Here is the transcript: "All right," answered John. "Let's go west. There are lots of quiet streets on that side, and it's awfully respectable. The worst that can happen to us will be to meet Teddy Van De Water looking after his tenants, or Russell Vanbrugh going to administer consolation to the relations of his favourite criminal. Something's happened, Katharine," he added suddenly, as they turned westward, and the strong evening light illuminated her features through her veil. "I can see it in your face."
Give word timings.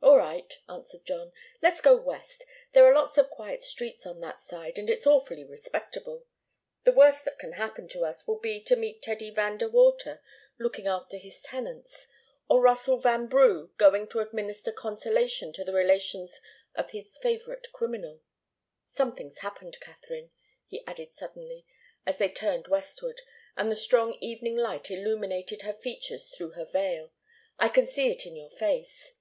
"All 0.00 0.18
right," 0.18 0.56
answered 0.68 1.04
John. 1.04 1.32
"Let's 1.60 1.80
go 1.80 1.96
west. 1.96 2.44
There 2.72 2.84
are 2.86 2.94
lots 2.94 3.18
of 3.18 3.30
quiet 3.30 3.60
streets 3.60 4.06
on 4.06 4.20
that 4.20 4.40
side, 4.40 4.78
and 4.78 4.88
it's 4.88 5.06
awfully 5.06 5.42
respectable. 5.42 6.26
The 6.84 6.92
worst 6.92 7.24
that 7.24 7.40
can 7.40 7.52
happen 7.52 7.88
to 7.88 8.02
us 8.04 8.24
will 8.26 8.38
be 8.38 8.62
to 8.64 8.76
meet 8.76 9.02
Teddy 9.02 9.30
Van 9.30 9.56
De 9.58 9.68
Water 9.68 10.22
looking 10.58 10.86
after 10.86 11.16
his 11.16 11.40
tenants, 11.40 12.06
or 12.48 12.60
Russell 12.60 12.98
Vanbrugh 13.00 13.70
going 13.76 14.06
to 14.08 14.20
administer 14.20 14.70
consolation 14.70 15.52
to 15.54 15.64
the 15.64 15.72
relations 15.72 16.40
of 16.76 16.92
his 16.92 17.18
favourite 17.18 17.72
criminal. 17.72 18.22
Something's 18.84 19.38
happened, 19.38 19.80
Katharine," 19.80 20.30
he 20.68 20.84
added 20.86 21.12
suddenly, 21.12 21.66
as 22.06 22.18
they 22.18 22.28
turned 22.30 22.68
westward, 22.68 23.22
and 23.56 23.68
the 23.70 23.74
strong 23.76 24.14
evening 24.20 24.56
light 24.56 24.90
illuminated 24.92 25.62
her 25.62 25.72
features 25.74 26.30
through 26.30 26.50
her 26.50 26.64
veil. 26.66 27.10
"I 27.58 27.68
can 27.68 27.86
see 27.86 28.08
it 28.10 28.24
in 28.24 28.36
your 28.36 28.50
face." 28.50 29.16